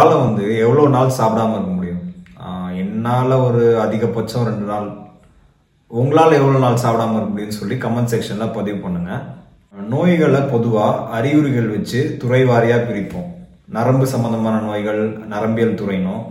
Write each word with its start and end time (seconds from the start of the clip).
உங்களால 0.00 0.20
வந்து 0.26 0.44
எவ்வளவு 0.64 0.92
நாள் 0.94 1.16
சாப்பிடாம 1.16 1.54
இருக்க 1.56 1.72
முடியும்? 1.78 2.04
என்னால் 2.82 3.32
ஒரு 3.46 3.62
அதிகபட்சம் 3.82 4.46
ரெண்டு 4.48 4.66
நாள். 4.70 4.86
உங்களால் 6.00 6.36
எவ்வளவு 6.36 6.62
நாள் 6.62 6.78
சாப்பிடாம 6.84 7.16
இருக்க 7.16 7.32
முடியும்னு 7.32 7.56
சொல்லி 7.58 7.76
கமெண்ட் 7.82 8.12
செக்ஷனில் 8.12 8.54
பதிவு 8.54 8.78
பண்ணுங்க. 8.84 9.10
நோய்களை 9.94 10.40
பொதுவாக 10.52 11.02
அறிகுறிகள் 11.16 11.68
வச்சு 11.74 12.00
துறை 12.22 12.40
வாரியாக 12.50 12.86
பிரிப்போம். 12.90 13.28
நரம்பு 13.76 14.06
சம்பந்தமான 14.14 14.62
நோய்கள் 14.68 15.02
நரம்பியல் 15.34 15.78
துறையினோம் 15.82 16.24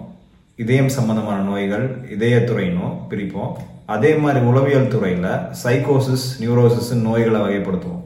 இதயம் 0.63 0.91
சம்பந்தமான 0.97 1.37
நோய்கள் 1.51 1.85
இதயத்துறையினோ 2.15 2.89
பிரிப்போம். 3.13 3.53
அதே 3.97 4.13
மாதிரி 4.25 4.41
உளவியல் 4.53 4.91
துறையில் 4.95 5.31
சைக்கோசிஸ் 5.63 6.27
நியூரோசிஸ் 6.41 6.91
நோய்களை 7.07 7.41
வகைப்படுத்துவோம். 7.45 8.03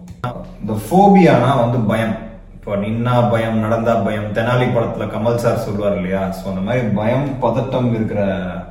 இந்த 0.62 0.76
ஃபோபியானா 0.86 1.54
வந்து 1.64 1.80
பயம். 1.94 2.16
இப்போ 2.64 2.76
நின்னா 2.82 3.14
பயம் 3.32 3.58
நடந்தா 3.64 3.94
பயம் 4.04 4.28
தெனாலி 4.36 4.66
படத்துல 4.76 5.06
கமல் 5.14 5.40
சார் 5.44 5.64
சொல்லுவார் 5.64 5.96
இல்லையா? 5.98 6.22
ஸோ 6.38 6.44
அந்த 6.52 6.62
மாதிரி 6.68 6.92
பயம் 7.00 7.26
பதட்டம் 7.42 7.90
இருக்கிற 7.96 8.20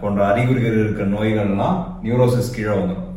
போன்ற 0.01 0.21
அறிகுறிகள் 0.29 0.79
இருக்கிற 0.83 1.07
நோய்கள்லாம் 1.15 1.77
நியூரோசிஸ் 2.05 2.49
கீழே 2.55 2.75
வந்துடும் 2.79 3.09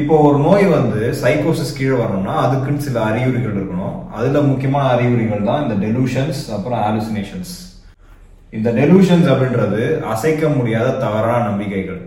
இப்போ 0.00 0.14
ஒரு 0.28 0.38
நோய் 0.46 0.66
வந்து 0.72 1.02
சைக்கோசிஸ் 1.20 1.76
கீழே 1.76 1.94
வரணும்னா 2.00 2.34
அதுக்குன்னு 2.44 2.86
சில 2.86 2.98
அறிகுறிகள் 3.10 3.54
இருக்கணும். 3.58 3.94
அதுல 4.16 4.42
முக்கியமான 4.48 4.88
அறிகுறிகள் 4.96 5.46
தான் 5.50 5.62
இந்த 5.64 5.76
டெலூஷன்ஸ் 5.84 6.42
அப்புறம் 6.56 6.82
ஆலுசினேஷன்ஸ் 6.88 7.54
இந்த 8.52 8.72
டெலூஷன்ஸ் 8.80 9.30
அப்படின்றது 9.34 9.82
அசைக்க 10.14 10.50
முடியாத 10.56 10.88
தவறான 11.04 11.44
நம்பிக்கைகள். 11.50 12.02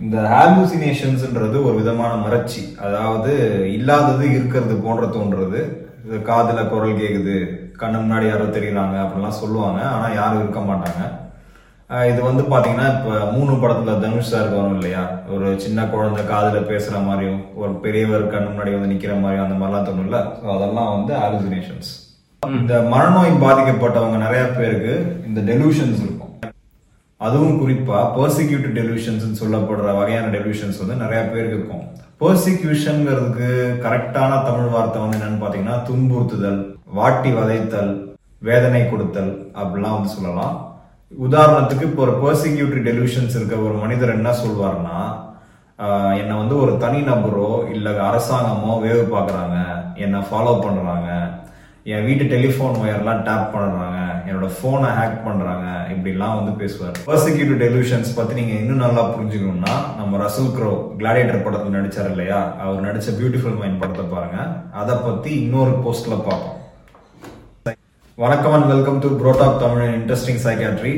இந்த 0.00 0.18
ஹாலுசினேஷன்ஸ்ன்றது 0.34 1.56
ஒரு 1.68 1.76
விதமான 1.82 2.12
மறட்சி 2.24 2.64
அதாவது 2.86 3.32
இல்லாதது 3.76 4.26
இருக்கிறது 4.36 4.76
போன்ற 4.86 5.06
தோன்றது 5.18 5.62
காதில் 6.28 6.70
குரல் 6.70 7.00
கேட்குது 7.00 7.36
கண்ணு 7.80 7.98
முன்னாடி 8.02 8.26
யாரோ 8.28 8.46
தெரியுறாங்க 8.56 8.96
அப்படிலாம் 9.02 9.40
சொல்லுவாங்க 9.42 9.80
ஆனால் 9.94 10.16
யாரும் 10.20 10.42
இருக்க 10.42 10.60
மாட்டாங்க. 10.70 11.02
இது 12.10 12.20
வந்து 12.28 12.42
பார்த்தீங்கன்னா 12.50 12.86
இப்போ 12.96 13.12
மூணு 13.34 13.52
படத்தில் 13.62 14.00
தனுஷ் 14.02 14.30
சாருக்கு 14.32 14.60
வரும் 14.60 14.76
இல்லையா? 14.78 15.02
ஒரு 15.34 15.46
சின்ன 15.64 15.84
குழந்தை 15.94 16.22
காதில் 16.30 16.68
பேசுகிற 16.70 17.00
மாதிரியும் 17.08 17.40
ஒரு 17.62 17.72
பெரியவர் 17.84 18.30
கண்ணு 18.34 18.48
முன்னாடி 18.50 18.72
வந்து 18.76 18.92
நிற்கிற 18.92 19.14
மாதிரியும் 19.22 19.46
அந்த 19.46 19.56
மாதிரிலாம் 19.60 19.88
தோணும்ல. 19.88 20.20
ஸோ 20.40 20.46
அதெல்லாம் 20.56 20.92
வந்து 20.96 21.14
ஹாலுசினேஷன்ஸ் 21.22 21.90
இந்த 22.42 22.74
மனநோய் 22.92 23.42
பாதிக்கப்பட்டவங்க 23.44 24.18
நிறைய 24.24 24.44
பேருக்கு 24.58 24.94
இந்த 25.28 25.40
டெலூஷன்ஸ் 25.50 26.00
இருக்கும் 26.00 26.11
அதுவும் 27.26 27.58
குறிப்பாக 27.62 28.04
பர்சிக்யூட்டட் 28.18 28.76
டெலிவிஷன்ஸ் 28.80 29.40
சொல்லப்படுற 29.40 29.90
வகையான 29.98 30.30
டெலிவிஷன்ஸ் 30.36 30.80
வந்து 30.82 30.96
நிறைய 31.04 31.20
பேருக்கு 31.32 31.58
இருக்கும். 31.58 31.84
பர்சிக்யூஷன்ங்கிறதுக்கு 32.22 33.48
கரெக்டான 33.84 34.32
தமிழ் 34.48 34.72
வார்த்தை 34.74 34.98
வந்து 35.02 35.18
என்னன்னு 35.18 35.40
பார்த்தீங்கன்னா 35.42 35.76
துன்புறுத்துதல் 35.88 36.60
வாட்டி 36.98 37.30
வதைத்தல் 37.38 37.92
வேதனை 38.48 38.82
கொடுத்தல் 38.92 39.32
அப்படிலாம் 39.60 39.96
வந்து 39.96 40.14
சொல்லலாம். 40.16 40.54
உதாரணத்துக்கு 41.12 41.86
இப்போ 41.88 42.02
ஒரு 42.06 42.14
பர்சிக்யூட்டரி 42.24 42.82
டெலிவிஷன்ஸ் 42.88 43.36
இருக்க 43.38 43.56
ஒரு 43.66 43.74
மனிதர் 43.82 44.16
என்ன 44.18 44.30
சொல்வார்னா 44.42 44.98
என்னை 46.20 46.34
வந்து 46.40 46.54
ஒரு 46.64 46.72
தனி 46.82 47.00
நபரோ 47.08 47.50
இல்லை 47.74 47.92
அரசாங்கமோ 48.08 48.72
வேவு 48.84 49.04
பார்க்குறாங்க 49.14 49.56
என்னை 50.04 50.20
ஃபாலோ 50.28 50.52
பண்ணுறாங்க 50.64 51.08
என் 51.90 52.04
வீட்டு 52.06 52.24
டெலிஃபோன் 52.32 52.76
ஒயர்லாம் 52.80 53.22
டேப் 53.28 53.48
பண்ணுறாங்க. 53.54 54.00
என்னோட 54.26 54.48
ஃபோனை 54.56 54.90
ஹேக் 54.98 55.16
பண்ணுறாங்க. 55.24 55.64
இப்படிலாம் 55.94 56.36
வந்து 56.38 56.52
பேசுவார். 56.60 56.98
பர்சிக்யூட்டிவ் 57.08 57.58
டெலிவிஷன்ஸ் 57.62 58.10
பற்றி 58.18 58.34
நீங்கள் 58.38 58.60
இன்னும் 58.62 58.82
நல்லா 58.84 59.02
புரிஞ்சுக்கணும்னா 59.14 59.72
நம்ம 60.00 60.20
ரசூல் 60.24 60.52
க்ரோ 60.56 60.70
கிளாடியேட்டர் 61.00 61.42
படத்தில் 61.46 61.74
நடித்தார் 61.76 62.10
இல்லையா? 62.12 62.38
அவர் 62.64 62.84
நடித்த 62.86 63.14
பியூட்டிஃபுல் 63.20 63.58
மைண்ட் 63.62 63.80
படத்தை 63.80 64.04
பாருங்கள் 64.12 64.52
அதை 64.82 64.94
பற்றி 65.06 65.32
இன்னொரு 65.44 65.72
போஸ்ட்டில் 65.86 66.24
பார்ப்போம். 66.28 66.58
வணக்கம் 68.18 68.54
அண்ட் 68.58 68.70
வெல்கம் 68.72 69.02
டு 69.06 69.10
புரோடாக் 69.22 69.60
தமிழ் 69.64 69.92
இன்ட்ரெஸ்டிங் 69.98 70.40
சைக்காட்ரி 70.46 70.94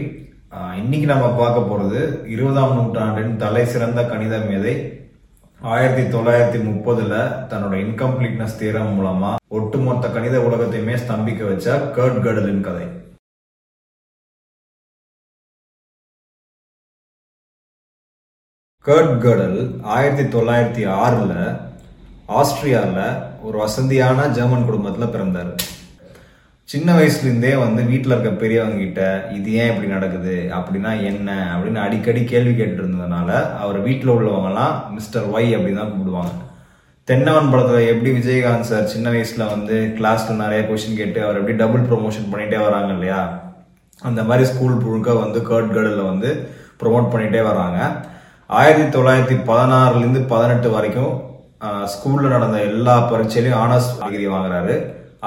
இன்னைக்கு 0.82 1.06
நம்ம 1.12 1.26
பார்க்க 1.40 1.68
போகிறது 1.70 2.00
இருபதாம் 2.34 2.76
நூற்றாண்டின் 2.78 3.32
தலை 3.44 3.64
சிறந்த 3.72 4.00
கணித 4.12 4.34
மேதை 4.50 4.74
ஆயிரத்தி 5.60 6.02
தொள்ளாயிரத்தி 6.14 6.58
முப்பதுல 6.64 7.14
தன்னோட 7.50 7.74
இன்கம்ப்ளீட்னஸ் 7.82 8.56
தீரம் 8.58 8.90
மூலமா 8.96 9.30
ஒட்டுமொத்த 9.58 10.08
கணித 10.08 10.36
உலகத்தையுமே 10.38 10.94
ஸ்தம்பிக்க 11.02 11.42
வச்ச 11.50 11.76
கர்ட் 11.96 12.18
கடலின் 12.26 12.60
கதை. 12.66 12.86
கர்ட் 18.86 19.14
கடல் 19.22 19.58
ஆயிரத்தி 19.96 20.24
தொள்ளாயிரத்தி 20.36 20.84
ஆறுல 21.02 21.34
ஆஸ்திரியாவில் 22.40 23.06
ஒரு 23.42 23.56
வசதியான 23.58 24.28
ஜெர்மன் 24.38 24.66
குடும்பத்தில் 24.70 25.12
பிறந்தாரு. 25.14 25.54
சின்ன 26.68 26.98
வயசுலேருந்தே 26.98 27.58
வந்து 27.58 27.82
வீட்டில் 27.84 28.12
இருக்க 28.12 28.30
பெரியவங்க 28.30 28.76
கிட்ட 28.76 29.28
இது 29.32 29.52
ஏன் 29.52 29.70
இப்படி 29.70 29.88
நடக்குது? 29.88 30.50
அப்படின்னா 30.58 31.02
என்ன? 31.02 31.30
அப்படின்னு 31.54 31.80
அடிக்கடி 31.86 32.24
கேள்வி 32.24 32.54
கேட்டு 32.54 32.82
இருந்ததுனால 32.82 33.30
அவர் 33.62 33.78
வீட்டில் 33.80 34.12
உள்ளவங்கலாம் 34.14 34.90
மிஸ்டர் 34.90 35.26
ஒய் 35.34 35.48
அப்படின்னு 35.56 35.74
தான் 35.74 35.90
கூப்பிடுவாங்க. 35.90 36.32
தென்னவன் 37.04 37.50
படத்தில் 37.50 37.90
எப்படி 37.92 38.10
விஜயகாந்த் 38.10 38.70
சார் 38.70 38.86
சின்ன 38.86 39.10
வயசில் 39.10 39.50
வந்து 39.54 39.94
கிளாஸில் 39.98 40.40
நிறைய 40.42 40.62
கொஷின் 40.70 40.96
கேட்டு 40.96 41.24
அவர் 41.24 41.36
எப்படி 41.36 41.56
டபுள் 41.56 41.86
ப்ரொமோஷன் 41.90 42.30
பண்ணிகிட்டே 42.32 42.60
வராங்க 42.62 42.92
இல்லையா? 42.92 43.20
அந்த 44.02 44.22
மாதிரி 44.22 44.48
ஸ்கூல் 44.52 44.82
முழுக்க 44.84 45.12
வந்து 45.12 45.40
கர்ட் 45.50 45.76
கடல்ல 45.76 46.04
வந்து 46.04 46.30
ப்ரொமோட் 46.82 47.12
பண்ணிகிட்டே 47.12 47.42
வராங்க. 47.42 47.78
ஆயிரத்தி 48.46 48.98
தொள்ளாயிரத்தி 48.98 49.38
பதினாறுலேருந்து 49.50 50.22
பதினெட்டு 50.34 50.70
வரைக்கும் 50.70 51.12
ஸ்கூலில் 51.92 52.34
நடந்த 52.36 52.58
எல்லா 52.72 53.12
பரீட்சையிலையும் 53.12 53.62
ஆனர்ஸ் 53.64 53.94
டிகிரி 54.00 54.26
வாங்குறாரு. 54.28 54.74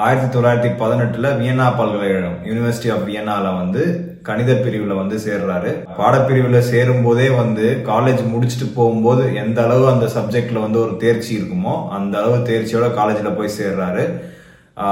ஆயிரத்தி 0.04 0.28
தொள்ளாயிரத்தி 0.34 0.70
பதினெட்டுல 0.80 1.28
வியன்னா 1.38 1.64
பல்கலைக்கழகம் 1.78 2.36
யூனிவர்சிட்டி 2.48 2.88
ஆஃப் 2.94 3.06
வியன்னால 3.08 3.46
வந்து 3.60 3.82
கணித 4.28 4.52
பிரிவுல 4.64 4.96
வந்து 5.00 5.16
சேர்றாரு. 5.24 5.70
பாடப்பிரிவுல 5.98 6.58
சேரும் 6.68 7.02
போதே 7.06 7.26
வந்து 7.38 7.64
காலேஜ் 7.88 8.22
முடிச்சுட்டு 8.32 8.66
போகும்போது 8.76 9.22
எந்த 9.42 9.58
அளவு 9.66 9.84
அந்த 9.92 10.06
சப்ஜெக்ட்ல 10.16 10.62
வந்து 10.66 10.78
ஒரு 10.84 10.94
தேர்ச்சி 11.04 11.32
இருக்குமோ 11.38 11.74
அந்த 11.96 12.14
அளவு 12.20 12.36
தேர்ச்சியோட 12.50 12.88
காலேஜ்ல 13.00 13.32
போய் 13.38 13.56
சேர்றாரு. 13.58 14.04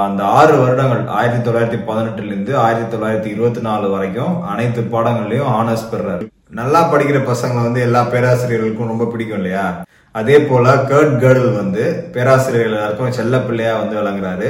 அந்த 0.05 0.21
ஆறு 0.39 0.53
வருடங்கள் 0.61 1.03
ஆயிரத்தி 1.17 1.43
தொள்ளாயிரத்தி 1.47 1.79
பதினெட்டுல 1.89 2.31
இருந்து 2.33 2.53
ஆயிரத்தி 2.65 2.89
தொள்ளாயிரத்தி 2.93 3.29
இருபத்தி 3.35 3.61
நாலு 3.69 3.89
வரைக்கும் 3.95 4.33
அனைத்து 4.53 4.81
பாடங்கள்லயும் 4.95 5.51
ஆனர்ஸ் 5.59 5.89
பெறாரு. 5.91 6.25
நல்லா 6.61 6.81
படிக்கிற 6.93 7.19
பசங்களை 7.33 7.61
வந்து 7.67 7.81
எல்லா 7.89 8.01
பேராசிரியர்களுக்கும் 8.13 8.91
ரொம்ப 8.93 9.05
பிடிக்கும் 9.13 9.41
இல்லையா? 9.41 9.67
அதே 10.11 10.39
போல 10.49 10.73
கர்ட் 10.91 11.15
கேர்ள் 11.23 11.53
வந்து 11.61 11.85
பேராசிரியர்கள் 12.15 12.71
எல்லாருக்கும் 12.71 13.17
செல்ல 13.19 13.39
பிள்ளையா 13.49 13.75
வந்து 13.81 13.97
விளங்குறாரு. 14.01 14.49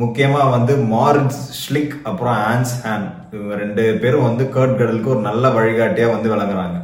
முக்கியமாக 0.00 0.52
வந்து 0.56 0.72
மாரிட்ஸ் 0.94 1.40
ஸ்லிக் 1.60 1.94
அப்புறம் 2.08 2.36
ஆன்ஸ் 2.50 2.74
ஹேன். 2.84 3.06
இவங்க 3.34 3.54
ரெண்டு 3.62 3.84
பேரும் 4.02 4.26
வந்து 4.28 4.44
கர்ட் 4.56 4.78
கடலுக்கு 4.80 5.12
ஒரு 5.14 5.22
நல்ல 5.28 5.48
வழிகாட்டியாக 5.56 6.14
வந்து 6.14 6.28
விளங்குறாங்க. 6.32 6.76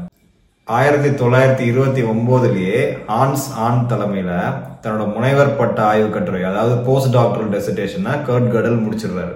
ஆயிரத்தி 0.66 1.10
தொள்ளாயிரத்தி 1.20 1.64
இருபத்தி 1.70 2.02
ஒம்போதுலேயே 2.12 2.80
ஹான்ஸ் 3.10 3.46
ஆன் 3.64 3.80
தலைமையில் 3.90 4.54
தன்னோட 4.82 5.04
முனைவர் 5.16 5.56
பட்ட 5.58 5.78
ஆய்வு 5.90 6.08
கட்டுரை 6.14 6.42
அதாவது 6.50 6.74
போஸ்ட் 6.86 7.14
டாக்டரல் 7.16 7.52
டெசிடேஷனை 7.54 8.14
கர்ட் 8.28 8.48
கடல் 8.54 8.82
முடிச்சிடுறாரு. 8.84 9.34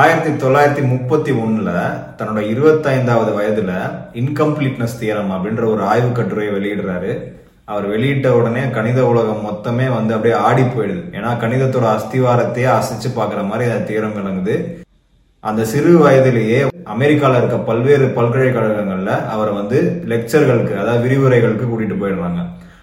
ஆயிரத்தி 0.00 0.32
தொள்ளாயிரத்தி 0.42 0.84
முப்பத்தி 0.92 1.32
ஒன்னுல 1.42 1.70
தன்னோட 2.18 2.40
இருபத்தைந்தாவது 2.52 3.32
வயதுல 3.38 3.72
இன்கம்ப்ளீட்னஸ் 4.22 5.00
தியரம் 5.02 5.32
அப்படின்ற 5.36 5.64
ஒரு 5.74 5.82
ஆய்வு 5.92 6.10
கட்டுரையை 6.18 6.52
வெளியிடுறாரு. 6.56 7.12
அவர் 7.70 7.86
வெளியிட்ட 7.92 8.28
உடனே 8.38 8.60
கணித 8.74 9.06
உலகம் 9.06 9.44
மொத்தமே 9.46 9.86
வந்து 9.94 10.14
அப்படியே 10.14 10.34
ஆடி 10.48 10.62
போயிடுது. 10.62 11.00
ஏன்னா 11.16 11.30
கணிதத்தோட 11.42 11.86
அஸ்திவாரத்தையே 11.92 12.68
அசைச்சு 12.74 13.08
பார்க்குற 13.16 13.40
மாதிரி 13.48 13.70
அந்த 13.70 13.86
தீரம் 13.88 14.16
விளங்குது. 14.18 14.54
அந்த 15.40 15.64
சிறு 15.64 15.98
வயதிலேயே 15.98 16.60
அமெரிக்காவில் 16.84 17.38
இருக்க 17.38 17.56
பல்வேறு 17.56 18.06
பல்கலைக்கழகங்களில் 18.06 19.24
அவரை 19.34 19.54
வந்து 19.54 19.78
லெக்சர்களுக்கு 20.12 20.74
அதாவது 20.82 21.02
விரிவுரைகளுக்கு 21.04 21.66
கூட்டிட்டு 21.70 21.96
போயிடுறாங்க. 22.02 22.42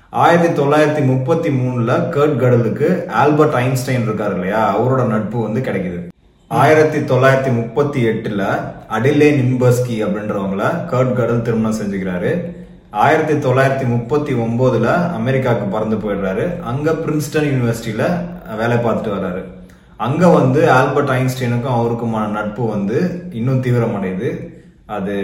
ஆயிரத்தி 0.10 0.62
தொள்ளாயிரத்தி 0.62 1.04
முப்பத்தி 1.06 1.50
மூணுல 1.50 1.92
கர்ட் 2.16 2.36
கடலுக்கு 2.36 2.90
ஆல்பர்ட் 3.22 3.56
ஐன்ஸ்டைன் 3.62 4.08
இருக்காரு 4.08 4.34
இல்லையா? 4.34 4.64
அவரோட 4.80 5.06
நட்பு 5.06 5.38
வந்து 5.42 5.62
கிடைக்குது. 5.62 6.02
ஆயிரத்தி 6.48 7.00
தொள்ளாயிரத்தி 7.14 7.54
முப்பத்தி 7.60 8.02
எட்டுல 8.08 8.44
அடிலே 8.88 9.32
நிம்பஸ்கி 9.40 9.96
அப்படின்றவங்கள 10.06 10.66
கர்ட் 10.92 11.14
கடல் 11.14 11.42
திருமணம் 11.42 11.80
செஞ்சுக்கிறாரு. 11.80 12.34
ஆயிரத்தி 13.02 13.36
தொள்ளாயிரத்தி 13.44 13.86
முப்பத்தி 13.92 14.34
ஒம்போதில் 14.44 14.90
அமெரிக்காவுக்கு 15.20 15.68
பறந்து 15.76 15.98
போயிடுறாரு. 16.02 16.44
அங்க 16.72 16.92
பிரின்ஸ்டன் 17.04 17.48
யூனிவர்சிட்டியில 17.52 18.04
வேலை 18.60 18.76
பார்த்துட்டு 18.84 19.14
வர்றாரு. 19.16 19.42
அங்க 20.06 20.24
வந்து 20.40 20.62
ஆல்பர்ட் 20.80 21.14
ஐன்ஸ்டைனுக்கும் 21.16 21.78
அவருக்குமான 21.78 22.26
நட்பு 22.38 22.64
வந்து 22.76 22.98
இன்னும் 23.40 23.64
தீவிரமடையுது. 23.66 24.30
அது 24.96 25.16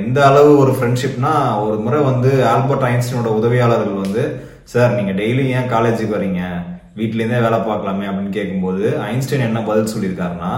எந்த 0.00 0.18
அளவு 0.30 0.50
ஒரு 0.62 0.72
ஃப்ரெண்ட்ஷிப்னா 0.76 1.32
ஒரு 1.66 1.76
முறை 1.84 2.00
வந்து 2.10 2.30
ஆல்பர்ட் 2.54 2.88
ஐன்ஸ்டைனோட 2.92 3.30
உதவியாளர்கள் 3.40 4.02
வந்து 4.04 4.24
சார் 4.72 4.96
நீங்க 4.98 5.12
டெய்லி 5.20 5.44
ஏன் 5.58 5.70
காலேஜுக்கு 5.74 6.18
வரீங்க 6.18 6.42
வீட்லேருந்தே 6.98 7.44
வேலை 7.46 7.58
பார்க்கலாமே 7.68 8.06
அப்படின்னு 8.10 8.36
கேட்கும்போது 8.38 8.84
ஐன்ஸ்டைன் 9.12 9.48
என்ன 9.48 9.60
பதில் 9.68 9.92
சொல்லியிருக்காருன்னா 9.94 10.52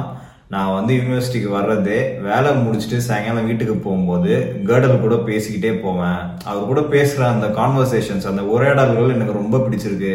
நான் 0.53 0.75
வந்து 0.77 0.93
யூனிவர்சிட்டிக்கு 0.99 1.51
வர்றது 1.57 1.97
வேலை 2.29 2.51
முடிச்சுட்டு 2.63 2.97
சாயங்காலம் 3.09 3.49
வீட்டுக்கு 3.49 3.75
போகும்போது 3.85 4.33
கேர்டல் 4.69 5.03
கூட 5.05 5.17
பேசிக்கிட்டே 5.29 5.71
போவேன். 5.85 6.23
அவர் 6.49 6.71
கூட 6.71 6.81
பேசுகிற 6.95 7.29
அந்த 7.35 7.49
கான்வர்சேஷன்ஸ் 7.59 8.27
அந்த 8.31 8.43
உரையாடல்கள் 8.55 9.15
எனக்கு 9.17 9.39
ரொம்ப 9.41 9.61
பிடிச்சிருக்கு. 9.67 10.15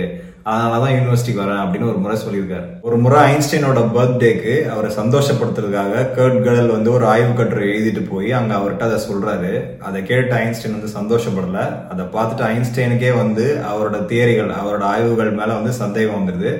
அதனால 0.49 0.81
தான் 0.81 0.95
யூனிவர்சிட்டிக்கு 0.95 1.43
வரேன் 1.43 1.61
அப்படின்னு 1.61 1.89
ஒரு 1.91 2.01
முறை 2.01 2.17
சொல்லியிருக்காரு. 2.25 2.67
ஒரு 2.87 2.97
முறை 3.03 3.21
ஐன்ஸ்டைனோட 3.31 3.79
பர்த்டேக்கு 3.95 4.53
அவரை 4.73 4.91
சந்தோஷப்படுத்துறதுக்காக 4.99 6.03
கர்ட் 6.17 6.43
கடல் 6.47 6.75
வந்து 6.75 6.89
ஒரு 6.97 7.05
ஆய்வு 7.13 7.33
கட்டுரை 7.39 7.65
எழுதிட்டு 7.71 8.03
போய் 8.11 8.37
அங்கே 8.39 8.55
அவர்கிட்ட 8.59 8.89
அதை 8.89 8.99
சொல்கிறாரு 9.09 9.53
அதை 9.87 10.01
கேட்டு 10.11 10.35
ஐன்ஸ்டைன் 10.43 10.77
வந்து 10.77 10.95
சந்தோஷப்படல. 10.99 11.61
அதை 11.93 12.05
பார்த்துட்டு 12.17 12.49
ஐன்ஸ்டைனுக்கே 12.53 13.13
வந்து 13.23 13.47
அவரோட 13.71 13.99
தியரிகள் 14.11 14.57
அவரோட 14.61 14.85
ஆய்வுகள் 14.93 15.37
மேலே 15.41 15.53
வந்து 15.59 15.73
சந்தேகம் 15.83 16.19
வந்துடுது 16.19 16.53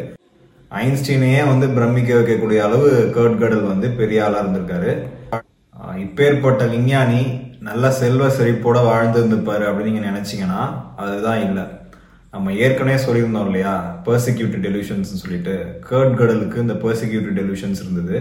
ஐன்ஸ்டீனையே 0.84 1.48
வந்து 1.48 1.68
பிரமிக்க 1.70 2.14
வைக்கக்கூடிய 2.14 2.60
அளவு 2.68 2.88
கர்ட் 3.16 3.38
கடல் 3.38 3.70
வந்து 3.72 3.90
பெரிய 3.90 4.26
ஆளா 4.26 4.40
இருந்திருக்காரு. 4.42 4.94
இப்பேற்பட்ட 6.04 6.70
விஞ்ஞானி 6.70 7.22
நல்ல 7.60 7.92
செல்வ 7.92 8.28
செழிப்போட 8.28 8.80
வாழ்ந்துருந்துப்பாரு 8.88 9.66
அப்படின்னு 9.68 9.92
நீங்க 9.92 10.10
நினைச்சீங்கன்னா 10.10 10.64
அதுதான் 10.96 11.44
இல்லை. 11.48 11.64
நம்ம 12.32 12.54
ஏற்கனவே 12.54 13.04
சொல்லியிருந்தோம் 13.04 13.46
இல்லையா? 13.46 13.96
பர்சிக்யூட்டிவ் 14.06 14.66
டெலியூஷன்ஸ் 14.66 15.14
சொல்லிட்டு. 15.22 15.54
கர்ட் 15.90 16.14
கடலுக்கு 16.14 16.62
இந்த 16.62 16.74
பர்சிக்யூட்டிவ் 16.74 17.38
டெலியூஷன்ஸ் 17.40 17.84
இருந்தது. 17.86 18.20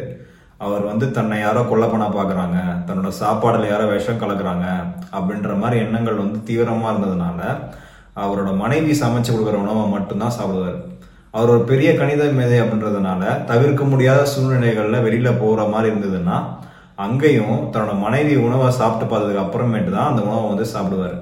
அவர் 0.58 0.82
வந்து 0.82 1.10
தன்னை 1.10 1.38
யாரோ 1.38 1.62
கொல்லப்பனா 1.62 2.06
பண்ண 2.06 2.06
பாக்குறாங்க. 2.18 2.58
தன்னோட 2.88 3.12
சாப்பாடுல 3.20 3.68
யாரோ 3.68 3.86
விஷம் 3.86 4.20
கலக்குறாங்க. 4.20 4.66
அப்படின்ற 5.18 5.58
மாதிரி 5.58 5.80
எண்ணங்கள் 5.84 6.22
வந்து 6.24 6.38
தீவிரமா 6.48 6.88
இருந்ததுனால 6.92 7.40
அவரோட 8.24 8.56
மனைவி 8.56 8.92
சமைச்சு 9.00 9.30
கொடுக்குற 9.30 9.56
உணவை 9.64 9.84
மட்டும்தான் 9.94 10.36
சாப்பிடுவார். 10.38 10.80
அவர் 11.36 11.52
ஒரு 11.54 11.62
பெரிய 11.70 11.90
கணித 12.00 12.24
மேதை 12.38 12.58
அப்படின்றதுனால 12.62 13.22
தவிர்க்க 13.48 13.84
முடியாத 13.92 14.20
சூழ்நிலைகள்ல 14.32 14.98
வெளியில 15.06 15.30
போற 15.40 15.62
மாதிரி 15.72 15.88
இருந்ததுன்னா 15.90 16.36
அங்கேயும் 17.04 17.56
தன்னோட 17.72 17.94
மனைவி 18.02 18.34
உணவை 18.46 18.68
சாப்பிட்டு 18.80 19.06
பார்த்ததுக்கு 19.12 19.44
அப்புறமேட்டு 19.44 19.90
தான் 19.96 20.10
அந்த 20.10 20.20
உணவை 20.28 20.44
வந்து 20.50 20.66
சாப்பிடுவார். 20.74 21.16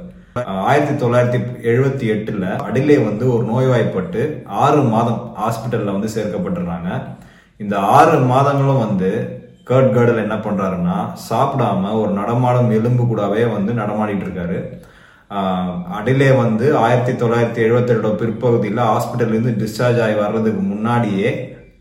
ஆயிரத்தி 0.68 0.94
தொள்ளாயிரத்தி 1.02 1.38
எழுபத்தி 1.70 2.06
எட்டுல 2.14 2.44
அடிலே 2.66 2.98
வந்து 3.08 3.24
ஒரு 3.34 3.44
நோய்வாய்ப்பட்டு 3.52 4.20
ஆறு 4.64 4.82
மாதம் 4.94 5.22
ஹாஸ்பிட்டலில் 5.40 5.94
வந்து 5.96 6.10
சேர்க்கப்பட்டுறாங்க. 6.16 6.90
இந்த 7.60 7.74
ஆறு 7.96 8.18
மாதங்களும் 8.32 8.84
வந்து 8.86 9.10
கர்ட் 9.70 9.92
கர்டில் 9.96 10.24
என்ன 10.26 10.36
பண்றாருன்னா 10.46 10.98
சாப்பிடாம 11.30 11.92
ஒரு 12.02 12.12
நடமாடும் 12.20 12.72
எலும்பு 12.78 13.04
கூடவே 13.10 13.42
வந்து 13.56 13.72
நடமாடிட்டு 13.82 14.26
இருக்காரு. 14.26 14.58
அடிலே 15.96 16.30
வந்து 16.42 16.66
ஆயிரத்தி 16.84 17.12
தொள்ளாயிரத்தி 17.20 17.60
எழுபத்தெட்டோட 17.66 18.10
பிற்பகுதியில் 18.20 18.82
ஹாஸ்பிட்டல்லேருந்து 18.90 19.52
டிஸ்சார்ஜ் 19.62 20.00
ஆகி 20.06 20.16
வர்றதுக்கு 20.24 20.62
முன்னாடியே 20.72 21.30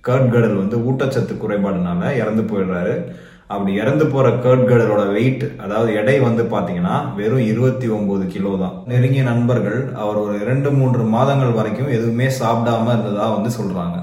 கர்ட்கடல் 0.07 0.61
வந்து 0.61 0.77
ஊட்டச்சத்து 0.89 1.33
குறைபாடுனால 1.41 2.11
இறந்து 2.21 2.43
போயிடுறாரு. 2.51 2.93
அப்படி 3.53 3.71
இறந்து 3.81 4.05
போகிற 4.11 4.27
கர்ட்கடலோட 4.45 5.01
வெயிட் 5.15 5.43
அதாவது 5.63 5.89
எடை 6.01 6.15
வந்து 6.27 6.43
பார்த்தீங்கன்னா 6.53 6.95
வெறும் 7.17 7.47
இருபத்தி 7.51 7.87
ஒம்பது 7.97 8.25
கிலோ 8.35 8.53
தான். 8.61 8.75
நெருங்கிய 8.91 9.23
நண்பர்கள் 9.31 9.79
அவர் 10.03 10.21
ஒரு 10.23 10.35
இரண்டு 10.43 10.71
மூன்று 10.77 11.03
மாதங்கள் 11.15 11.57
வரைக்கும் 11.59 11.93
எதுவுமே 11.97 12.27
சாப்பிடாம 12.41 12.93
இருந்ததா 12.95 13.27
வந்து 13.37 13.51
சொல்கிறாங்க 13.59 13.97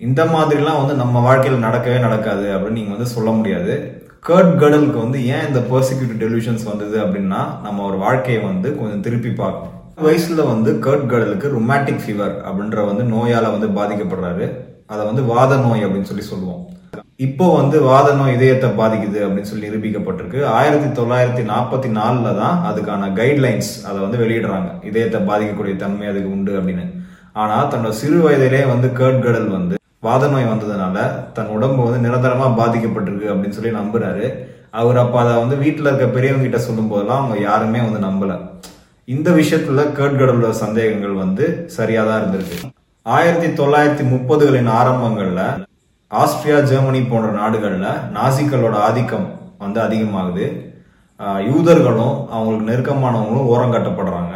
இந்த 0.00 0.22
மாதிரிலாம் 0.34 0.80
வந்து 0.80 0.94
நம்ம 1.02 1.20
வாழ்க்கையில் 1.26 1.64
நடக்கவே 1.66 1.98
நடக்காது 2.06 2.46
அப்படின்னு 2.54 2.78
நீங்கள் 2.80 2.96
வந்து 2.96 3.14
சொல்ல 3.16 3.30
முடியாது. 3.36 3.74
கர்ட் 4.24 4.54
கடலுக்கு 4.60 4.98
வந்து 5.02 5.18
ஏன் 5.34 5.44
இந்த 5.48 5.60
பர்சிக்யூட்டிவ் 5.72 6.20
டெலிவிஷன்ஸ் 6.22 6.64
வந்தது 6.68 6.96
அப்படின்னா 7.02 7.40
நம்ம 7.64 7.84
ஒரு 7.88 7.96
வாழ்க்கையை 8.04 8.40
வந்து 8.46 8.68
கொஞ்சம் 8.78 9.02
திருப்பி 9.06 9.30
பார்க்கணும். 9.40 9.74
வயசுல 10.06 10.44
வந்து 10.52 10.70
கர்ட் 10.86 11.06
கடலுக்கு 11.12 11.48
ரொமாட்டிக் 11.56 12.02
ஃபீவர் 12.04 12.34
அப்படின்ற 12.48 12.86
வந்து 12.88 13.04
நோயால 13.12 13.52
வந்து 13.56 13.68
பாதிக்கப்படுறாரு. 13.78 14.46
அதை 14.92 15.02
வந்து 15.10 15.22
வாத 15.32 15.52
நோய் 15.66 15.84
அப்படின்னு 15.84 16.10
சொல்லி 16.10 16.26
சொல்லுவோம். 16.32 16.64
இப்போ 17.26 17.46
வந்து 17.60 17.76
வாத 17.90 18.08
நோய் 18.18 18.36
இதயத்தை 18.36 18.68
பாதிக்குது 18.80 19.20
அப்படின்னு 19.26 19.50
சொல்லி 19.52 19.68
நிரூபிக்கப்பட்டிருக்கு. 19.68 20.40
ஆயிரத்தி 20.58 20.88
தொள்ளாயிரத்தி 20.98 21.44
நாற்பத்தி 21.52 21.90
நாலுல 22.00 22.34
தான் 22.42 22.58
அதுக்கான 22.70 23.08
கைட்லைன்ஸ் 23.20 23.72
அதை 23.88 23.98
வந்து 24.04 24.20
வெளியிடுறாங்க. 24.24 24.68
இதயத்தை 24.90 25.20
பாதிக்கக்கூடிய 25.30 25.76
தன்மை 25.84 26.08
அதுக்கு 26.12 26.34
உண்டு 26.36 26.54
அப்படின்னு. 26.60 26.86
ஆனா 27.42 27.56
தன்னோட 27.72 27.94
சிறு 28.02 28.20
வயதிலே 28.26 28.62
வந்து 28.74 28.90
கர்ட் 29.00 29.24
கடல் 29.26 29.50
வந்து 29.56 29.75
வாத 30.06 30.28
நோய் 30.32 30.50
வந்ததுனால 30.52 30.98
தன் 31.36 31.52
உடம்பு 31.56 31.82
வந்து 31.86 32.04
நிரந்தரமா 32.06 32.46
பாதிக்கப்பட்டிருக்கு 32.60 33.32
அப்படின்னு 33.32 33.56
சொல்லி 33.58 33.72
நம்புறாரு. 33.78 34.26
அவர் 34.70 34.98
அப்ப 35.02 35.20
அதை 35.20 35.34
வந்து 35.42 35.56
வீட்டுல 35.56 35.90
இருக்க 35.90 36.06
பெரியவங்க 36.06 36.46
கிட்ட 36.46 36.58
சொல்லும் 36.64 36.88
போதெல்லாம் 36.88 37.22
அவங்க 37.22 37.38
யாருமே 37.48 37.80
வந்து 37.86 38.00
நம்பல. 38.06 38.32
இந்த 39.04 39.30
விஷயத்துல 39.30 39.82
கர்ட் 39.98 40.50
சந்தேகங்கள் 40.62 41.20
வந்து 41.22 41.44
சரியாதான் 41.76 42.20
இருந்திருக்கு. 42.20 42.58
ஆயிரத்தி 43.02 43.48
தொள்ளாயிரத்தி 43.62 44.04
முப்பதுகளின் 44.12 44.70
ஆரம்பங்கள்ல 44.80 45.42
ஆஸ்திரியா 46.10 46.58
ஜெர்மனி 46.70 47.00
போன்ற 47.02 47.28
நாடுகள்ல 47.40 47.86
நாசிக்களோட 48.16 48.74
ஆதிக்கம் 48.86 49.26
வந்து 49.58 49.80
அதிகமாகுது. 49.80 50.46
யூதர்களும் 51.50 52.16
அவங்களுக்கு 52.28 52.66
நெருக்கமானவங்களும் 52.70 53.50
ஓரம் 53.52 53.72
கட்டப்படுறாங்க. 53.72 54.34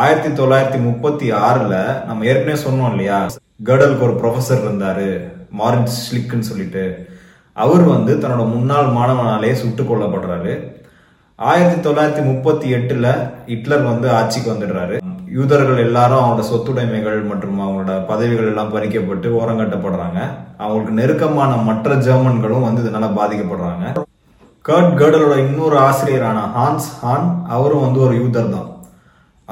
ஆயிரத்தி 0.00 0.30
தொள்ளாயிரத்தி 0.36 0.78
முப்பத்தி 0.84 1.26
ஆறுல 1.46 1.74
நம்ம 2.08 2.26
ஏற்கனவே 2.28 2.54
சொன்னோம் 2.62 2.92
இல்லையா? 2.92 3.18
கர்டலுக்கு 3.68 4.06
ஒரு 4.06 4.14
ப்ரொஃபஸர் 4.20 4.62
இருந்தாரு 4.66 5.08
மாரின்ஸ் 5.58 5.98
ஸ்லிக்னு 6.04 6.48
சொல்லிட்டு. 6.50 6.84
அவர் 7.56 7.84
வந்து 7.94 8.12
தன்னோட 8.22 8.44
முன்னாள் 8.54 8.88
மாணவனாலே 8.98 9.50
சுட்டு 9.62 9.82
கொல்லப்படுறாரு. 9.90 10.54
ஆயிரத்தி 11.38 11.78
தொள்ளாயிரத்தி 11.86 12.24
முப்பத்தி 12.30 12.66
எட்டுல 12.78 13.06
ஹிட்லர் 13.50 13.84
வந்து 13.90 14.08
ஆட்சிக்கு 14.20 14.52
வந்துடுறாரு. 14.54 14.96
யூதர்கள் 15.36 15.84
எல்லாரும் 15.86 16.20
அவங்களோட 16.22 16.48
சொத்துடைமைகள் 16.52 17.20
மற்றும் 17.30 17.60
அவங்களோட 17.62 17.92
பதவிகள் 18.10 18.50
எல்லாம் 18.54 18.74
பறிக்கப்பட்டு 18.74 19.28
ஓரங்கட்டப்படுறாங்க 19.40 20.18
அவங்களுக்கு 20.62 20.98
நெருக்கமான 21.02 21.62
மற்ற 21.70 21.94
ஜெர்மன்களும் 22.08 22.68
வந்து 22.68 22.82
இதனால 22.84 23.14
பாதிக்கப்படுறாங்க. 23.20 23.84
கர்ட் 24.68 24.92
கர்டலோட 25.00 25.36
இன்னொரு 25.46 25.76
ஆசிரியரான 25.88 26.40
ஹான்ஸ் 26.58 26.90
ஹான் 27.00 27.28
அவரும் 27.56 27.86
வந்து 27.88 28.00
ஒரு 28.08 28.14
யூதர் 28.22 28.54
தான் 28.56 28.68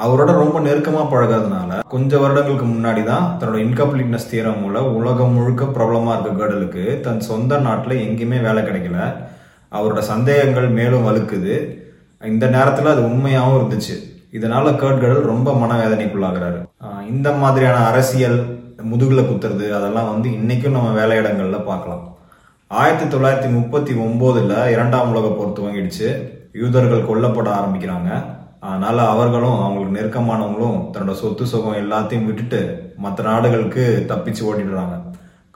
அவரோட 0.03 0.31
ரொம்ப 0.41 0.59
நெருக்கமா 0.59 1.01
பழகாதனால 1.09 1.79
கொஞ்ச 1.87 2.19
வருடங்களுக்கு 2.19 2.65
முன்னாடி 2.65 3.03
தான் 3.03 3.25
தன்னோட 3.39 3.57
இன்கம்ப்ளீட்னஸ் 3.65 4.29
தீரம் 4.29 4.61
மூலம் 4.61 4.95
உலகம் 4.95 5.33
முழுக்க 5.33 5.65
பிரபலமா 5.65 6.13
இருக்க 6.13 6.31
கடலுக்கு 6.31 6.99
தன் 7.01 7.19
சொந்த 7.19 7.57
நாட்டுல 7.57 7.95
எங்கேயுமே 8.05 8.39
வேலை 8.41 8.63
கிடைக்கல. 8.63 8.97
அவரோட 9.71 9.99
சந்தேகங்கள் 9.99 10.67
மேலும் 10.67 11.05
வலுக்குது. 11.07 11.55
இந்த 12.31 12.45
நேரத்துல 12.47 12.91
அது 12.93 13.03
உண்மையாகவும் 13.11 13.59
இருந்துச்சு. 13.59 13.95
இதனால 14.37 14.65
கேட்கடல் 14.71 15.03
கடல் 15.03 15.29
ரொம்ப 15.33 15.53
மனவேதனைக்குள்ளாகிறாரு. 15.61 16.59
இந்த 17.09 17.31
மாதிரியான 17.31 17.85
அரசியல் 17.85 18.39
முதுகுல 18.91 19.21
குத்துறது 19.29 19.65
அதெல்லாம் 19.77 20.11
வந்து 20.11 20.29
இன்னைக்கும் 20.29 20.75
நம்ம 20.77 20.91
வேலையிடங்கள்ல 21.01 21.63
பார்க்கலாம். 21.65 22.03
ஆயிரத்தி 22.67 23.05
தொள்ளாயிரத்தி 23.15 23.49
முப்பத்தி 23.51 23.93
ஒன்பதுல 23.93 24.67
இரண்டாம் 24.75 25.09
உலக 25.13 25.27
போர் 25.27 25.57
துவங்கிடுச்சு. 25.57 26.09
யூதர்கள் 26.53 27.09
கொல்லப்பட 27.09 27.49
ஆரம்பிக்கிறாங்க. 27.49 28.11
அதனால 28.61 28.97
அவர்களும் 29.09 29.59
அவங்களுக்கு 29.59 29.95
நெருக்கமானவங்களும் 29.97 30.79
தன்னோட 30.93 31.11
சொத்து 31.11 31.45
சுகம் 31.45 31.79
எல்லாத்தையும் 31.83 32.25
விட்டுட்டு 32.25 32.59
மற்ற 32.97 33.23
நாடுகளுக்கு 33.23 34.05
தப்பிச்சு 34.07 34.43
ஓட்டிடுறாங்க 34.49 34.97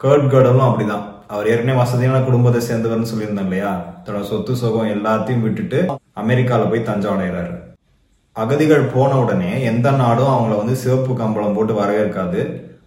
கேர்ட் 0.01 0.31
கேர்டலும் 0.31 0.67
அப்படிதான். 0.69 1.03
அவர் 1.27 1.47
ஏற்கனவே 1.47 1.77
வசதியான 1.77 2.19
குடும்பத்தை 2.19 2.59
சேர்ந்தவர்னு 2.69 3.11
சொல்லியிருந்தேன் 3.11 3.47
இல்லையா? 3.49 3.71
தன்னோட 4.05 4.21
சொத்து 4.21 4.55
சுகம் 4.55 4.91
எல்லாத்தையும் 4.95 5.41
விட்டுட்டு 5.41 5.79
அமெரிக்கால 6.21 6.69
போய் 6.69 6.87
தஞ்சமடைகிறாரு 6.89 7.53
அகதிகள் 8.33 8.91
போன 8.93 9.11
உடனே 9.19 9.51
எந்த 9.63 9.91
நாடும் 9.91 10.31
அவங்கள 10.33 10.55
வந்து 10.57 10.75
சிவப்பு 10.75 11.13
கம்பளம் 11.15 11.53
போட்டு 11.53 11.73
வரவேற்காது. 11.73 12.41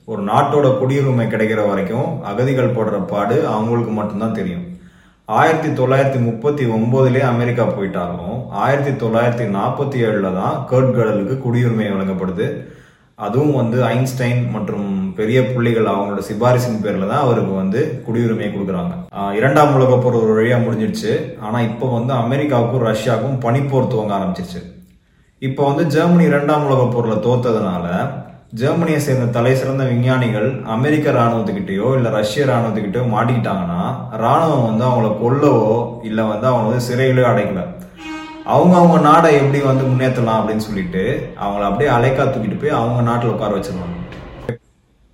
ஒரு 0.04 0.22
நாட்டோட 0.24 0.66
குடியுரிமை 0.80 1.24
கிடைக்கிற 1.30 1.68
வரைக்கும் 1.68 2.22
அகதிகள் 2.22 2.74
போடுற 2.74 3.06
பாடு 3.06 3.36
அவங்களுக்கு 3.48 3.90
மட்டும்தான் 3.90 4.32
தெரியும். 4.32 4.67
ஆயிரத்தி 5.36 5.70
தொள்ளாயிரத்தி 5.78 6.20
முப்பத்தி 6.26 6.64
ஒம்போதுலேயே 6.74 7.24
அமெரிக்கா 7.30 7.64
போயிட்டாலும் 7.76 8.36
ஆயிரத்தி 8.66 8.92
தொள்ளாயிரத்தி 9.00 9.46
நாற்பத்தி 9.56 9.98
ஏழில் 10.04 10.36
தான் 10.38 10.54
கர்ட் 10.70 10.94
கடலுக்கு 10.98 11.34
குடியுரிமை 11.42 11.88
வழங்கப்படுது. 11.94 12.46
அதுவும் 13.26 13.58
வந்து 13.60 13.78
ஐன்ஸ்டைன் 13.96 14.40
மற்றும் 14.54 14.86
பெரிய 15.18 15.38
புள்ளிகள் 15.50 15.90
அவங்களோட 15.92 16.22
சிபாரிசின் 16.28 16.80
பேரில் 16.84 17.10
தான் 17.10 17.24
அவருக்கு 17.24 17.52
வந்து 17.62 17.80
குடியுரிமையை 18.06 18.48
கொடுக்குறாங்க. 18.52 18.94
இரண்டாம் 19.38 19.74
உலக 19.78 19.98
போர் 20.04 20.18
ஒரு 20.22 20.32
வழியாக 20.38 20.64
முடிஞ்சிடுச்சு. 20.64 21.12
ஆனால் 21.46 21.66
இப்போ 21.70 21.86
வந்து 21.96 22.14
அமெரிக்காவுக்கும் 22.22 22.86
ரஷ்யாவுக்கும் 22.90 23.42
பனிப்போர் 23.44 23.92
துவங்க 23.94 24.16
ஆரம்பிச்சிருச்சு. 24.18 24.62
இப்போ 25.48 25.62
வந்து 25.70 25.86
ஜெர்மனி 25.96 26.26
இரண்டாம் 26.30 26.66
உலக 26.68 26.86
போரில் 26.94 27.24
தோத்ததுனால 27.28 27.86
ஜெர்மனியை 28.52 29.00
சேர்ந்த 29.04 29.32
தலை 29.32 29.50
சிறந்த 29.54 29.84
விஞ்ஞானிகள் 29.88 30.46
அமெரிக்க 30.74 31.10
ராணுவத்துக்கிட்டயோ 31.16 31.88
இல்ல 31.96 32.08
ரஷ்ய 32.10 32.44
ராணுவத்துக்கிட்டயோ 32.50 33.02
மாட்டிக்கிட்டாங்கன்னா 33.14 33.82
ராணுவம் 34.22 34.64
வந்து 34.68 34.84
அவங்கள 34.86 35.08
கொல்லவோ 35.22 35.66
இல்ல 36.08 36.20
வந்து 36.30 36.46
அவங்க 36.50 36.68
வந்து 36.68 36.86
சிறையிலோ 36.88 37.26
அடைக்கல. 37.30 37.62
அவங்க 38.54 38.74
அவங்க 38.80 38.96
நாடை 39.08 39.30
எப்படி 39.40 39.60
வந்து 39.68 39.84
முன்னேற்றலாம் 39.90 40.38
அப்படின்னு 40.40 40.66
சொல்லிட்டு 40.68 41.02
அவங்கள 41.42 41.64
அப்படியே 41.68 41.90
அலைக்கா 41.96 42.24
தூக்கிட்டு 42.26 42.60
போய் 42.62 42.78
அவங்க 42.80 43.00
நாட்டில் 43.10 43.34
உட்கார 43.34 43.52
வச்சிருவாங்க 43.56 43.96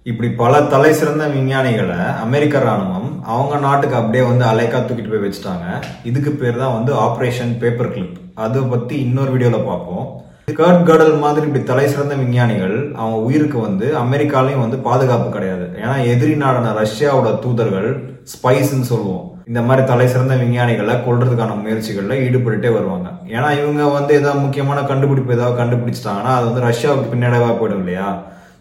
இப்படி 0.07 0.29
பல 0.43 0.63
தலை 0.73 0.93
சிறந்த 1.01 1.27
விஞ்ஞானிகளை 1.37 2.01
அமெரிக்க 2.25 2.59
ராணுவம் 2.59 3.09
அவங்க 3.35 3.57
நாட்டுக்கு 3.67 3.97
அப்படியே 4.01 4.25
வந்து 4.31 4.45
அலைக்கா 4.53 4.81
தூக்கிட்டு 4.81 5.13
போய் 5.13 5.27
வச்சுட்டாங்க. 5.27 5.67
இதுக்கு 6.11 6.33
பேர் 6.43 6.63
தான் 6.65 6.77
வந்து 6.79 6.93
ஆப்ரேஷன் 7.07 7.55
பேப்பர் 7.63 7.95
கிளிப் 7.95 8.19
அதை 8.45 8.63
பத்தி 8.75 8.95
இன்னொரு 9.07 9.33
வீடியோல 9.37 9.61
பார்ப்போம். 9.71 10.07
கர்ட் 10.49 10.89
கடல் 10.89 11.15
மாதிரி 11.23 11.45
இப்படி 11.47 11.63
தலை 11.69 11.85
சிறந்த 11.93 12.15
விஞ்ஞானிகள் 12.21 12.75
அவங்க 13.01 13.17
உயிருக்கு 13.27 13.59
வந்து 13.67 13.87
அமெரிக்காலையும் 14.03 14.63
வந்து 14.65 14.79
பாதுகாப்பு 14.87 15.29
கிடையாது. 15.37 15.67
ஏன்னா 15.83 15.95
எதிரி 16.13 16.35
நாடான 16.43 16.73
ரஷ்யாவோட 16.81 17.29
தூதர்கள் 17.45 17.89
ஸ்பைஸ்ன்னு 18.33 18.91
சொல்லுவோம். 18.91 19.25
இந்த 19.51 19.61
மாதிரி 19.69 19.83
தலை 19.91 20.07
சிறந்த 20.13 20.35
விஞ்ஞானிகளை 20.43 20.95
கொள்றதுக்கான 21.07 21.57
முயற்சிகள்ல 21.63 22.19
ஈடுபட்டுட்டே 22.27 22.71
வருவாங்க. 22.77 23.09
ஏன்னா 23.37 23.49
இவங்க 23.61 23.89
வந்து 23.97 24.13
ஏதாவது 24.21 24.45
முக்கியமான 24.45 24.85
கண்டுபிடிப்பு 24.91 25.37
ஏதாவது 25.39 25.61
கண்டுபிடிச்சிட்டாங்கன்னா 25.63 26.35
அது 26.37 26.47
வந்து 26.51 26.67
ரஷ்யாவுக்கு 26.69 27.13
பின்னடைவா 27.15 27.51
போயிடும் 27.63 27.83
இல்லையா? 27.85 28.09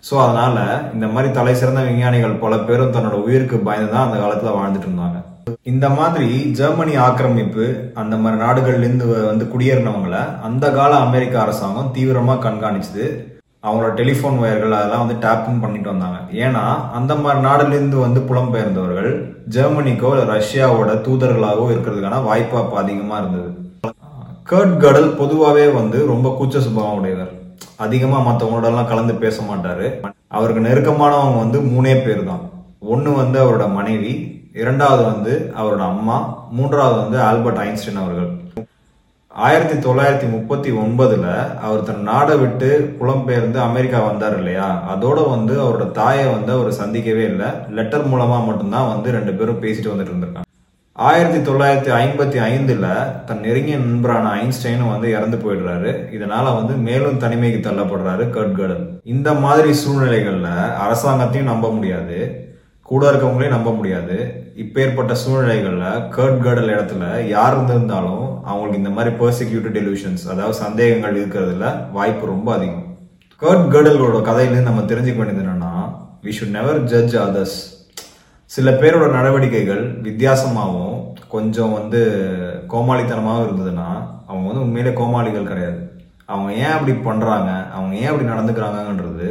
ஸோ 0.07 0.15
அதனால 0.25 0.57
இந்த 0.95 1.07
மாதிரி 1.13 1.29
தலை 1.39 1.53
சிறந்த 1.61 1.83
விஞ்ஞானிகள் 1.89 2.41
பல 2.45 2.55
பேரும் 2.69 2.95
தன்னோட 2.97 3.19
உயிருக்கு 3.27 3.59
பயந்து 3.69 3.93
தான் 3.93 4.07
அந்த 4.07 4.17
காலத்துல 4.23 4.55
வாழ்ந்துட்டு 4.57 4.89
இருந்தாங்க. 4.89 5.19
இந்த 5.63 5.89
மாதிரி 5.89 6.51
ஜெர்மனி 6.51 6.95
ஆக்கிரமிப்பு 6.95 7.91
அந்த 8.01 8.15
மாதிரி 8.15 8.41
நாடுகள்ல 8.43 8.85
இருந்து 8.87 9.05
வந்து 9.05 9.45
குடியேறினவங்கள 9.45 10.17
அந்த 10.47 10.71
கால 10.71 10.95
அமெரிக்க 10.95 11.41
அரசாங்கம் 11.41 11.91
தீவிரமா 11.95 12.35
கண்காணிச்சது. 12.45 13.05
அவங்களோட 13.65 13.91
டெலிஃபோன் 13.99 14.39
வயர்கள் 14.39 14.71
அதெல்லாம் 14.71 15.03
வந்து 15.05 15.27
டேப்பும் 15.27 15.59
பண்ணிட்டு 15.59 15.89
வந்தாங்க. 15.91 16.19
ஏன்னா 16.31 16.63
அந்த 16.91 17.15
மாதிரி 17.15 17.45
நாடுல 17.47 17.67
இருந்து 17.67 17.97
வந்து 17.97 18.19
புலம்பெயர்ந்தவர்கள் 18.19 19.11
ஜெர்மனிக்கோ 19.55 20.09
இல்லை 20.13 20.25
ரஷ்யாவோட 20.35 20.91
தூதர்களாகவோ 21.07 21.67
இருக்கிறதுக்கான 21.73 22.23
வாய்ப்பு 22.23 22.57
அப்போ 22.57 22.77
அதிகமா 22.77 23.17
இருந்தது. 23.17 23.49
கர்ட் 24.51 24.77
கடல் 24.77 25.15
பொதுவாகவே 25.15 25.67
வந்து 25.67 26.05
ரொம்ப 26.05 26.35
கூச்ச 26.39 26.59
சுபாவம் 26.59 26.97
உடையவர். 26.99 27.31
அதிகமா 27.75 28.17
மற்றவங்களோடலாம் 28.29 28.91
கலந்து 28.91 29.13
பேச 29.13 29.37
மாட்டாரு. 29.41 29.87
அவருக்கு 30.27 30.67
நெருக்கமானவங்க 30.69 31.37
வந்து 31.37 31.59
மூணே 31.59 32.03
பேர் 32.03 32.23
தான். 32.23 32.43
ஒன்று 32.79 33.11
வந்து 33.11 33.37
அவரோட 33.43 33.73
மனைவி 33.73 34.32
இரண்டாவது 34.53 35.03
வந்து 35.03 35.53
அவரோட 35.57 35.77
அம்மா 35.77 36.47
மூன்றாவது 36.51 37.01
வந்து 37.01 37.21
ஆல்பர்ட் 37.21 37.57
ஐன்ஸ்டைன் 37.57 38.01
அவர்கள். 38.01 38.29
ஆயிரத்தி 39.27 39.89
தொள்ளாயிரத்தி 39.89 40.29
முப்பத்தி 40.29 40.71
ஒன்பதுல 40.71 41.57
அவர் 41.57 41.83
தன் 41.83 42.01
நாடை 42.01 42.37
விட்டு 42.37 42.95
புலம்பெயர்ந்து 42.99 43.55
அமெரிக்கா 43.55 43.99
வந்தார் 43.99 44.37
இல்லையா? 44.37 44.95
அதோட 44.95 45.29
வந்து 45.29 45.63
அவரோட 45.63 45.91
தாயை 45.91 46.25
வந்து 46.25 46.51
அவர் 46.51 46.71
சந்திக்கவே 46.71 47.23
இல்லை. 47.23 47.45
லெட்டர் 47.69 48.07
மூலமா 48.07 48.45
மட்டும்தான் 48.45 48.87
வந்து 48.87 49.11
ரெண்டு 49.11 49.33
பேரும் 49.33 49.63
பேசிட்டு 49.63 49.95
வந்துட்டு 49.95 50.11
இருந்திருக்காங்க. 50.11 50.41
ஆயிரத்தி 50.91 51.51
தொள்ளாயிரத்தி 51.51 51.93
ஐம்பத்தி 51.95 52.45
ஐந்துல 52.51 52.87
தன் 53.25 53.39
நெருங்கிய 53.39 53.77
நண்பரான 53.77 54.43
ஐன்ஸ்டைனும் 54.43 54.91
வந்து 54.91 55.09
இறந்து 55.09 55.37
போயிடுறாரு. 55.37 56.15
இதனால 56.15 56.55
வந்து 56.55 56.73
மேலும் 56.73 57.19
தனிமைக்கு 57.19 57.69
தள்ளப்படுறாரு 57.69 58.29
கர்ட் 58.29 59.01
இந்த 59.03 59.33
மாதிரி 59.33 59.69
சூழ்நிலைகள்ல 59.69 60.47
அரசாங்கத்தையும் 60.89 61.41
நம்ப 61.41 61.71
முடியாது. 61.71 62.47
கூட 62.81 63.11
இருக்கவங்களையும் 63.11 63.49
நம்ப 63.49 63.71
முடியாது. 63.71 64.42
இப்பேற்பட்ட 64.61 65.13
சூழ்நிலைகளில் 65.19 66.01
கர்ட் 66.15 66.43
கடல் 66.45 66.71
இடத்துல 66.73 67.03
யார் 67.27 67.53
இருந்திருந்தாலும் 67.55 68.25
அவங்களுக்கு 68.49 68.81
இந்த 68.81 68.91
மாதிரி 68.97 69.11
பர்சிக்யூட்டட் 69.21 69.77
டெலிவிஷன்ஸ் 69.77 70.25
அதாவது 70.33 70.55
சந்தேகங்கள் 70.63 71.17
இருக்கிறதுல 71.19 71.67
வாய்ப்பு 71.95 72.25
ரொம்ப 72.31 72.49
அதிகம். 72.57 72.83
கர்ட் 73.41 73.71
கடலோட 73.75 74.19
கதையிலேருந்து 74.27 74.69
நம்ம 74.69 74.83
தெரிஞ்சுக்க 74.91 75.19
வேண்டியது 75.21 75.43
என்னன்னா 75.43 75.71
we 76.25 76.33
should 76.37 76.53
never 76.57 76.81
judge 76.91 77.15
others 77.23 77.57
சில 78.51 78.71
பேரோட 78.81 79.07
நடவடிக்கைகள் 79.17 79.83
வித்தியாசமாகவும் 80.07 80.99
கொஞ்சம் 81.33 81.73
வந்து 81.77 82.01
கோமாளித்தனமாகவும் 82.73 83.47
இருந்ததுன்னா 83.47 83.89
அவங்க 84.27 84.45
வந்து 84.49 84.65
உண்மையிலே 84.65 84.93
கோமாளிகள் 85.01 85.49
கிடையாது. 85.51 85.81
அவங்க 86.25 86.51
ஏன் 86.63 86.75
அப்படி 86.75 86.95
பண்ணுறாங்க 87.09 87.49
அவங்க 87.77 87.93
ஏன் 88.03 88.11
அப்படி 88.11 88.29
நடந்துக்கிறாங்கன்றது 88.33 89.29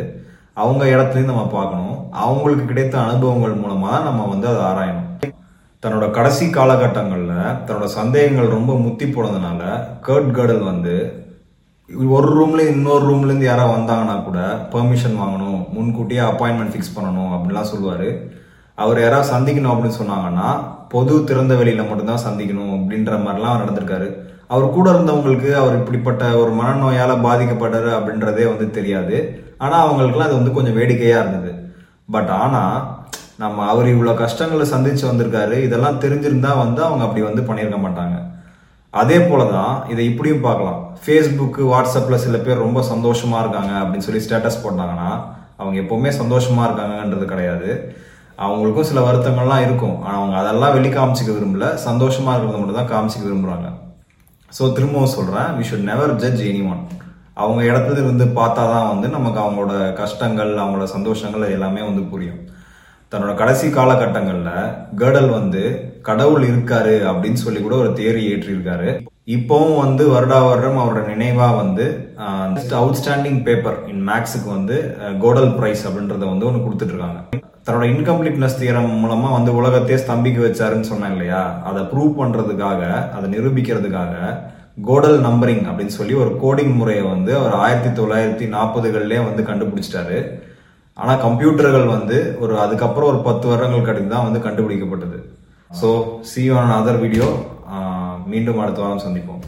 அவங்க 0.62 0.82
இடத்துலையும் 0.94 1.32
நம்ம 1.32 1.46
பார்க்கணும். 1.58 1.96
அவங்களுக்கு 2.24 2.64
கிடைத்த 2.64 2.96
அனுபவங்கள் 3.06 3.60
மூலமாக 3.62 3.92
தான் 3.94 4.08
நம்ம 4.08 4.26
வந்து 4.32 4.48
அதை 4.50 4.62
ஆராயணும். 4.70 5.08
தன்னோட 5.82 6.06
கடைசி 6.10 6.44
காலகட்டங்களில் 6.46 7.38
தன்னோட 7.66 7.86
சந்தேகங்கள் 7.96 8.52
ரொம்ப 8.54 8.72
முத்தி 8.82 9.06
போனதுனால 9.06 9.62
கர்ட் 10.06 10.30
கடல் 10.36 10.62
வந்து 10.68 10.94
ஒரு 12.16 12.28
ரூம்ல 12.36 12.60
இன்னொரு 12.72 13.04
ரூம்லேருந்து 13.08 13.48
யாராவது 13.48 13.74
வந்தாங்கன்னா 13.78 14.14
கூட 14.24 14.38
பெர்மிஷன் 14.74 15.18
வாங்கணும் 15.22 15.56
முன்கூட்டியே 15.76 16.22
அப்பாயின்மெண்ட் 16.28 16.72
ஃபிக்ஸ் 16.74 16.94
பண்ணணும் 16.96 17.32
அப்படின்லாம் 17.34 17.70
சொல்லுவார். 17.72 18.06
அவர் 18.74 19.02
யாராவது 19.04 19.32
சந்திக்கணும் 19.34 19.72
அப்படின்னு 19.72 20.00
சொன்னாங்கன்னா 20.02 20.46
பொது 20.88 21.16
திறந்த 21.24 21.54
வெளியில் 21.54 21.88
மட்டும்தான் 21.90 22.24
சந்திக்கணும் 22.28 22.72
அப்படின்ற 22.78 23.18
மாதிரிலாம் 23.26 23.60
நடந்திருக்காரு. 23.62 24.08
அவர் 24.52 24.74
கூட 24.76 24.86
இருந்தவங்களுக்கு 24.94 25.52
அவர் 25.62 25.78
இப்படிப்பட்ட 25.80 26.24
ஒரு 26.42 26.52
மனநோயால் 26.62 27.22
பாதிக்கப்பட்டார் 27.28 27.90
அப்படின்றதே 27.98 28.46
வந்து 28.52 28.68
தெரியாது. 28.78 29.18
ஆனால் 29.58 29.84
அவங்களுக்குலாம் 29.84 30.30
அது 30.30 30.40
வந்து 30.40 30.56
கொஞ்சம் 30.58 30.80
வேடிக்கையாக 30.80 31.22
இருந்தது. 31.24 31.52
பட் 32.10 32.32
ஆனால் 32.42 32.76
நம்ம 33.42 33.66
அவர் 33.72 33.86
இவ்வளோ 33.94 34.12
கஷ்டங்களை 34.22 34.66
சந்தித்து 34.74 35.04
வந்திருக்காரு 35.10 35.56
இதெல்லாம் 35.66 36.00
தெரிஞ்சிருந்தா 36.04 36.50
வந்து 36.64 36.80
அவங்க 36.88 37.02
அப்படி 37.06 37.22
வந்து 37.28 37.42
பண்ணியிருக்க 37.48 37.78
மாட்டாங்க. 37.84 38.16
அதே 39.00 39.18
போலதான் 39.28 39.74
இதை 39.92 40.02
இப்படியும் 40.10 40.44
பார்க்கலாம். 40.46 40.80
ஃபேஸ்புக்கு 41.02 41.62
வாட்ஸ்அப்பில் 41.72 42.22
சில 42.24 42.38
பேர் 42.46 42.64
ரொம்ப 42.66 42.80
சந்தோஷமாக 42.92 43.42
இருக்காங்க 43.44 43.72
அப்படின்னு 43.82 44.06
சொல்லி 44.08 44.24
ஸ்டேட்டஸ் 44.26 44.62
போட்டாங்கன்னா 44.64 45.10
அவங்க 45.60 45.76
எப்போவுமே 45.82 46.10
சந்தோஷமாக 46.20 46.66
இருக்காங்கன்றது 46.68 47.26
கிடையாது. 47.32 47.70
அவங்களுக்கும் 48.44 48.88
சில 48.90 49.00
வருத்தங்கள்லாம் 49.06 49.64
இருக்கும். 49.66 49.96
ஆனால் 50.04 50.18
அவங்க 50.20 50.36
அதெல்லாம் 50.42 50.74
வெளி 50.76 50.90
காமிச்சிக்க 50.98 51.30
விரும்பல. 51.36 51.66
சந்தோஷமாக 51.88 52.34
இருக்கிறத 52.36 52.60
மட்டும் 52.60 52.80
தான் 52.80 52.92
காமிச்சிக்க 52.94 53.24
விரும்புகிறாங்க 53.28 53.68
ஸோ 54.56 54.62
திரும்பவும் 54.76 55.14
சொல்கிறேன் 55.16 55.50
we 55.58 55.64
should 55.68 55.88
never 55.90 56.12
judge 56.22 56.42
anyone 56.70 56.82
அவங்க 57.42 57.60
இடத்துல 57.70 58.00
இருந்து 58.04 58.24
பார்த்தா 58.38 58.62
தான் 58.72 58.88
வந்து 58.92 59.06
நமக்கு 59.16 59.38
அவங்களோட 59.42 59.74
கஷ்டங்கள் 60.00 60.50
அவங்களோட 60.62 60.88
சந்தோஷங்கள் 60.96 61.44
அது 61.46 61.56
எல்லாமே 61.58 61.82
வந்து 61.90 62.02
புரியும். 62.12 62.40
தன்னோட 63.12 63.32
கடைசி 63.40 63.66
காலகட்டங்களில் 63.76 64.68
கேர்டல் 65.00 65.30
வந்து 65.38 65.62
கடவுள் 66.08 66.44
இருக்காரு 66.50 66.94
அப்படின்னு 67.10 67.40
சொல்லி 67.42 67.60
கூட 67.62 67.74
ஒரு 67.82 67.90
தேரி 67.98 68.22
ஏற்றிருக்காரு. 68.32 68.90
இப்போவும் 69.34 69.80
வந்து 69.84 70.04
வருடா 70.12 70.38
வருடம் 70.46 70.78
அவரோட 70.82 71.02
நினைவா 71.10 71.48
வந்து 71.58 71.84
அவுட்ஸ்டாண்டிங் 72.78 73.40
பேப்பர் 73.48 73.76
இன் 73.92 74.02
மேக்ஸுக்கு 74.08 74.48
வந்து 74.56 74.76
கோடல் 75.24 75.52
பிரைஸ் 75.58 75.82
அப்படின்றத 75.88 76.24
வந்து 76.30 76.48
ஒன்று 76.48 76.64
கொடுத்துட்டு 76.64 76.94
இருக்காங்க 76.94 77.20
தன்னோட 77.66 77.86
இன்கம்ப்ளீட்னஸ் 77.94 78.58
தியரம் 78.60 78.88
மூலமா 79.02 79.28
வந்து 79.36 79.50
உலகத்தையே 79.58 79.98
ஸ்தம்பிக்க 80.04 80.40
வச்சாருன்னு 80.44 80.90
சொன்னேன் 80.92 81.12
இல்லையா? 81.16 81.42
அதை 81.68 81.82
ப்ரூவ் 81.90 82.18
பண்றதுக்காக 82.20 82.80
அதை 83.16 83.26
நிரூபிக்கிறதுக்காக 83.34 84.14
கோடல் 84.88 85.18
நம்பரிங் 85.26 85.64
அப்படின்னு 85.70 85.96
சொல்லி 85.98 86.14
ஒரு 86.22 86.32
கோடிங் 86.42 86.74
முறையை 86.80 87.04
வந்து 87.14 87.32
அவர் 87.40 87.54
ஆயிரத்தி 87.64 87.92
தொள்ளாயிரத்தி 87.98 88.48
நாற்பதுகள்லேயே 88.56 89.22
வந்து 89.28 89.42
கண்டுபிடிச்சிட்டாரு. 89.50 90.18
ஆனால் 91.00 91.22
கம்ப்யூட்டர்கள் 91.26 91.86
வந்து 91.96 92.16
ஒரு 92.42 92.54
அதுக்கப்புறம் 92.64 93.10
ஒரு 93.12 93.20
பத்து 93.28 93.44
வருடங்கள் 93.50 93.86
கழித்து 93.88 94.10
தான் 94.14 94.26
வந்து 94.28 94.44
கண்டுபிடிக்கப்பட்டது. 94.46 95.18
So 95.70 95.88
see 96.30 96.42
on 96.58 96.76
other 96.78 97.02
video 97.04 97.28
மீண்டும் 98.32 98.62
அடுத்த 98.64 98.80
வாரம் 98.82 99.04
சந்திப்போம். 99.06 99.42